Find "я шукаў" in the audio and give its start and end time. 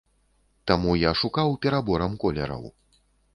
1.01-1.53